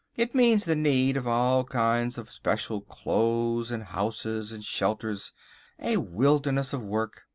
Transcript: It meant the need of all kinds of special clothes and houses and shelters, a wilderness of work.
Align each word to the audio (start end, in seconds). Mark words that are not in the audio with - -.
It 0.15 0.33
meant 0.33 0.63
the 0.65 0.75
need 0.75 1.15
of 1.15 1.27
all 1.27 1.63
kinds 1.63 2.17
of 2.17 2.31
special 2.31 2.81
clothes 2.81 3.69
and 3.69 3.83
houses 3.83 4.51
and 4.51 4.63
shelters, 4.63 5.31
a 5.79 5.97
wilderness 5.97 6.73
of 6.73 6.81
work. 6.81 7.25